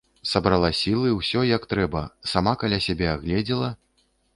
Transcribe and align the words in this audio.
Сабрала 0.29 0.71
сілы, 0.79 1.11
усё, 1.19 1.39
як 1.57 1.69
трэба, 1.75 2.03
сама 2.35 2.59
каля 2.65 2.85
сябе 2.91 3.07
агледзела. 3.17 3.75